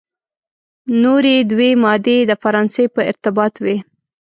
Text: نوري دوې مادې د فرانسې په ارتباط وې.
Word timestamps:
نوري 1.01 1.37
دوې 1.51 1.69
مادې 1.83 2.17
د 2.25 2.31
فرانسې 2.43 2.85
په 2.93 3.01
ارتباط 3.09 3.53
وې. 3.63 3.77